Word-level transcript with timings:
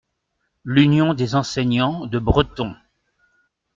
L’Union 0.65 1.13
des 1.13 1.35
Enseignants 1.35 2.07
de 2.07 2.17
Breton. 2.17 2.73